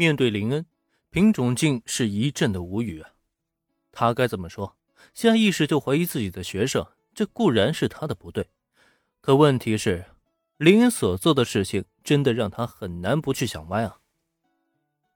[0.00, 0.64] 面对林恩，
[1.10, 3.10] 平种静是一阵的无语啊。
[3.92, 4.74] 他该怎么说？
[5.12, 8.48] 下意识就怀疑自己的学生，这固然是他的不对，
[9.20, 10.06] 可问题是，
[10.56, 13.98] 林恩所做的事情真的让他很难不去想歪啊。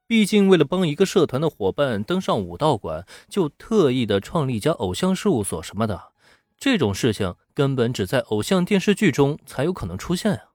[0.07, 6.13] 毕竟，为了帮一个社团的伙伴登上武道馆，就特意的创立一家偶像事务所什么的，
[6.59, 10.51] 这种事情根本只在偶像电视剧中才有可能出现啊。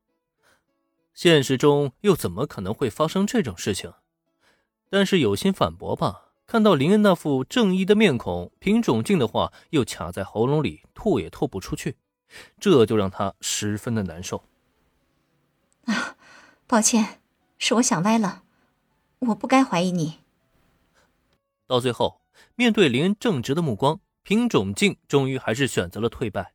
[1.16, 3.92] 现实中又怎么可能会发生这种事情？
[4.90, 6.26] 但是有心反驳吧。
[6.48, 11.98] 看到林恩那副正义的面孔，平种静的话又卡在喉咙里，吐也吐不出去，
[12.60, 14.44] 这就让他十分的难受。
[15.86, 16.16] 啊，
[16.66, 17.22] 抱歉，
[17.60, 18.42] 是我想歪了，
[19.20, 20.22] 我不该怀疑你。
[21.68, 22.22] 到最后，
[22.56, 26.54] 面对林恩正直的目光，平种静终于还是选择了退败。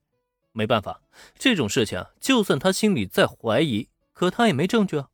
[0.50, 1.02] 没办法，
[1.38, 5.10] 这种事情就算他心里在怀疑，可他也没证据啊。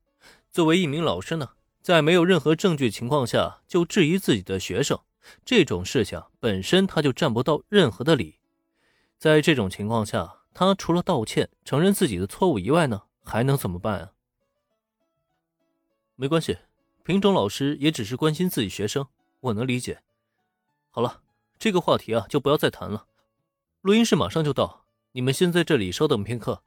[0.51, 1.51] 作为一名老师呢？
[1.91, 5.01] 在没有任何证据情况下就质疑自己的学生，
[5.45, 8.38] 这种事情本身他就占不到任何的理。
[9.19, 14.13] 在这种情况下，他除了道歉、承认自己的错误以外呢，还能怎么办啊？
[16.15, 16.59] 没关系，
[17.02, 19.09] 品种老师也只是关心自己学生，
[19.41, 20.01] 我能理解。
[20.93, 21.23] 好了，
[21.59, 23.07] 这个话题啊就不要再谈了。
[23.80, 26.63] 录音室马上就到，你们先在这里稍等片刻。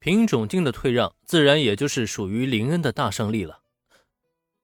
[0.00, 3.60] 品种静的退让，自然也就是属于林恩的大胜利了。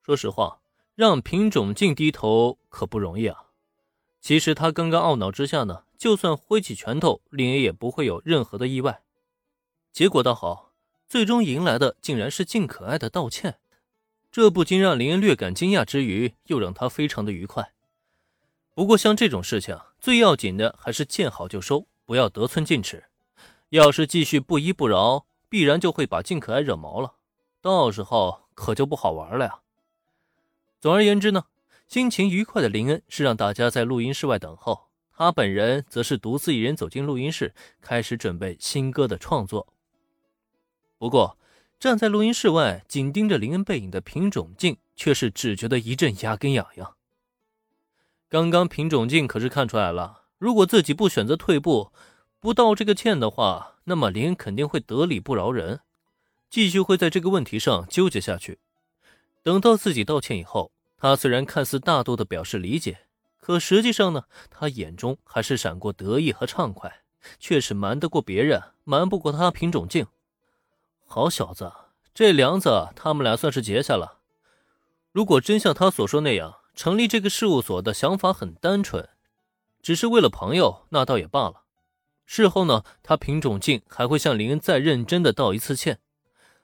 [0.03, 0.61] 说实话，
[0.95, 3.45] 让品种静低头可不容易啊。
[4.19, 9.03] 其实他刚刚懊恼之下呢，就算挥起拳头，林恩也不会有任何的意外。
[9.93, 10.73] 结果倒好，
[11.07, 13.59] 最终迎来的竟然是静可爱的道歉，
[14.33, 17.75] 这不禁让林恩略感惊讶之余，又让他非常的愉快。
[18.73, 23.05] 不过像这种事情，最要紧的还是见好就收，不要得寸进尺。
[23.71, 27.15] 要是继续不依不饶，必然就会把静可爱惹毛了，
[27.61, 29.61] 到时候可就不好玩了呀。
[30.81, 31.47] 总而言之呢，
[31.89, 39.67] 心情愉快的林恩是让大家在录音室外等候，他本人则是独自一人走进录音室，开始准备新歌的创作。
[40.97, 41.37] 不过，
[41.81, 46.95] 站在录音室外紧盯着林恩背影的品种静却是只觉得一阵牙根痒痒。
[48.29, 51.93] 刚刚品种静可是看出来了，如果自己不选择退步。
[52.47, 55.81] 不道这个歉的话，那么林肯定会得理不饶人，
[56.49, 58.61] 继续会在这个问题上纠结下去。
[59.43, 63.01] 等到自己道歉以后，他虽然看似大度的表示理解，
[63.41, 67.03] 可实际上呢，他眼中还是闪过得意和畅快，
[67.41, 70.07] 却是瞒得过别人，瞒不过他品种镜。
[71.05, 71.73] 好小子，
[72.15, 74.21] 这梁子他们俩算是结下了。
[75.11, 79.09] 如果真像他所说那样，成立这个事务所的想法很单纯，
[79.83, 81.63] 只是为了朋友，那倒也罢了。
[82.27, 86.01] 事后呢，他品种静还会向林恩再认真的道一次歉。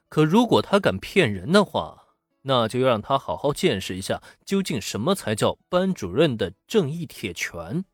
[0.09, 7.85] 可如果他敢骗人的话，那就要让他好好见识一下，究竟什么才叫班主任的正义铁拳。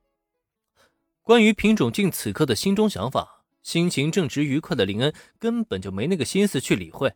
[1.22, 7.14] 关于品种静此刻的心中想法，心情正值愉快的林恩根本就没那个心思去理会。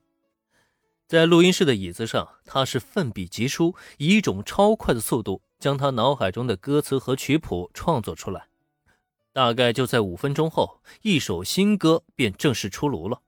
[1.08, 8.48] 在录音室的椅子上，他是奋笔疾书，以一种超快的速度将他脑海中的歌词和曲谱创作出来。
[9.34, 13.22] 大概就在五分钟后，一首新歌便正式出炉了。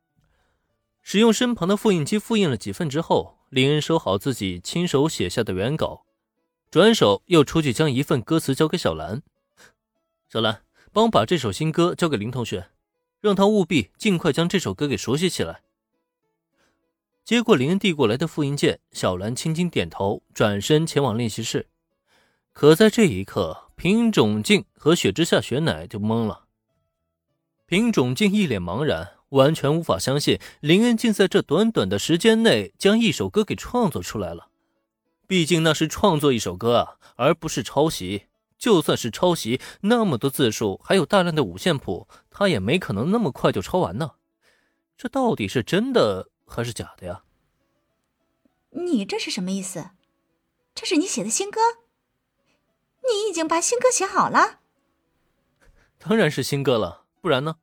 [1.02, 6.06] 使用身旁的复印机复印了几份之后，林恩收好自己亲手写下的原稿，
[6.70, 9.24] 转手又出去将一份歌词交给小兰。
[10.30, 10.62] 小兰，
[10.94, 12.70] 帮我把这首新歌交给林同学，
[13.20, 15.62] 让他务必尽快将这首歌给熟悉起来。
[17.24, 21.70] 接过林恩递过来的复印件，小兰轻轻点头，转身前往练习室。
[22.54, 26.46] 可在这一刻，品种静和雪之下雪乃就懵了。
[27.66, 34.50] 品种静一脸茫然，完全无法相信林恩竟在这短短的时间内将一首歌给创作出来了。
[35.28, 38.28] 毕竟那是创作一首歌啊，而不是抄袭。
[38.58, 44.12] 就算是抄袭，那么多字数，还有大量的五线谱，他也没可能那么快就抄完呢。
[44.98, 47.24] 这到底是真的还是假的呀？
[48.70, 49.90] 你这是什么意思？
[50.74, 51.60] 这是你写的新歌？
[53.10, 54.60] 你已经把新歌写好了？
[55.98, 57.58] 当然是新歌了，不然呢？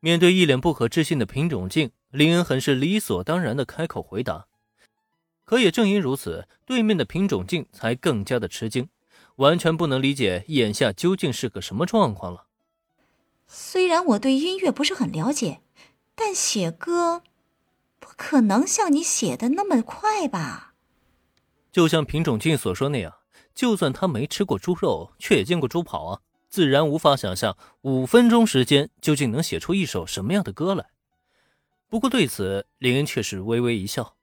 [0.00, 4.46] 面对一脸不可置信的品种镜，林恩很是理所当然的开口回答。
[5.44, 8.88] 可也正因如此，对面的品种镜才更加的吃惊，
[9.36, 12.46] 完全不能理解眼下究竟是个什么状况了。
[13.46, 15.60] 虽然我对音乐不是很了解，
[16.14, 17.22] 但写歌
[17.98, 20.74] 不可能像你写的那么快吧？
[21.72, 23.14] 就像品种镜所说那样。
[23.54, 30.86] 就算他没吃过猪肉，却也见过猪跑啊，自然无法想象五分钟时间究竟能写出一首什么样的歌来。
[31.88, 34.16] 不过对此，林恩却是微微一笑。